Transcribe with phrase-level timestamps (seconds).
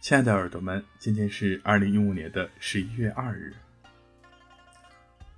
[0.00, 3.54] 亲爱的耳朵们，今天是二零一五年的十一月二日。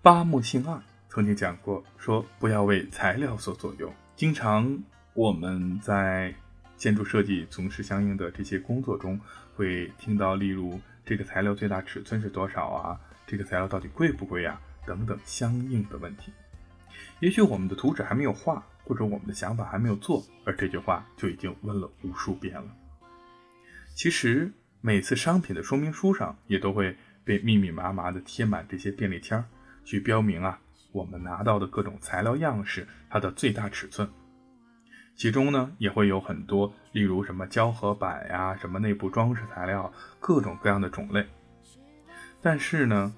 [0.03, 3.93] 八木幸二曾经讲过，说不要为材料所左右。
[4.17, 4.77] 经常
[5.15, 6.35] 我们在
[6.77, 9.21] 建筑设计从事相应的这些工作中，
[9.55, 13.01] 会听到例如这个材料最大尺寸是多少啊？
[13.27, 14.61] 这个材料到底贵不贵呀？
[14.85, 16.33] 等等相应的问题。
[17.21, 22.69] 也许我们的图纸还没有画，或者我们的想法还没有做，而这句话就已经问了无数遍了。
[23.97, 29.43] 其实每次商品的说明书上也都会被密密麻麻的贴满这些便利贴儿。
[29.87, 30.61] 去标明啊，
[30.93, 34.07] 我们拿到的各种材料样式，它的最大尺寸，
[35.17, 39.91] 其中呢也会有很多，例如什么胶合板呀，什么内部装饰材料，
[40.21, 41.25] 各种各样的种类。
[42.43, 43.15] 但是呢，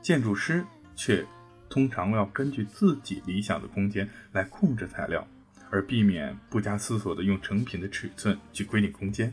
[0.00, 0.64] 建筑师
[0.96, 1.22] 却
[1.68, 5.26] 通常要根据自己理想的空间来控制材料，
[5.70, 9.32] 而避免不加思索的用成品的尺寸去规定空间。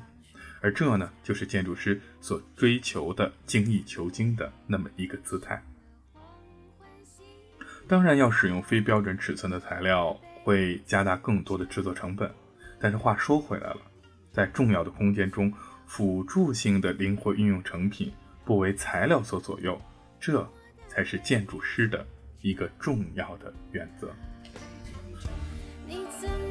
[0.62, 5.62] 而这呢，就是建筑师所追求的精益求精的那么一个姿态。
[7.88, 12.32] 当然，要使用非标准尺寸的材料会加大更多的制作成本。
[12.80, 13.82] 但是话说回来了，
[14.32, 15.54] 在重要的空间中，
[15.86, 18.12] 辅助性的灵活运用成品，
[18.44, 19.80] 不为材料所左右，
[20.20, 20.48] 这
[20.88, 22.06] 才是建筑师的
[22.42, 24.12] 一个重要的原则。
[25.88, 26.45] 你怎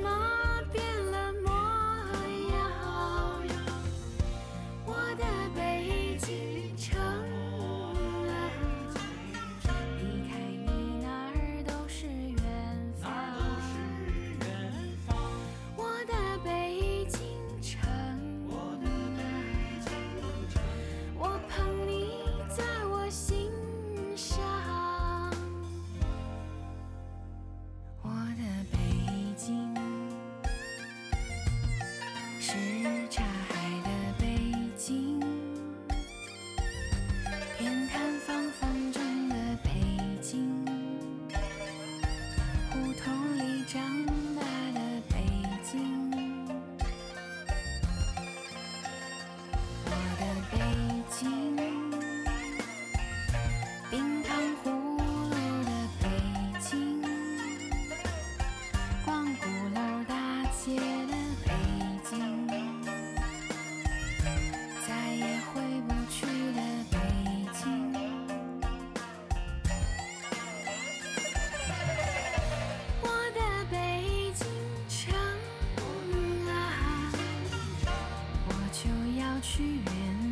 [79.44, 80.23] 许愿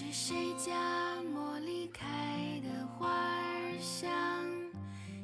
[0.00, 2.06] 是谁家茉莉开
[2.62, 4.08] 的花儿香，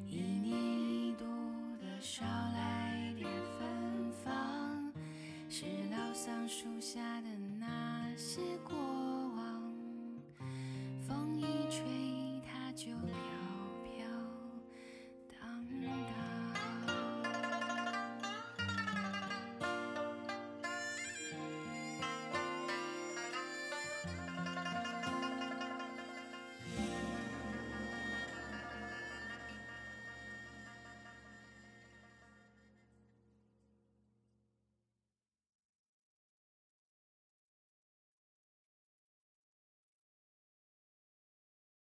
[0.05, 1.25] 一年一度
[1.81, 4.93] 的少来点芬芳，
[5.49, 7.29] 是老桑树下的
[7.61, 8.84] 那些果。